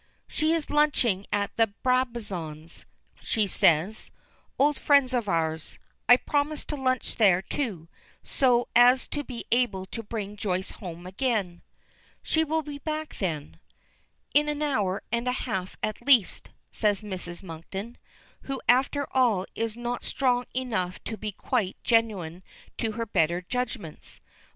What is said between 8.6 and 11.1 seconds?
as to be able to bring Joyce home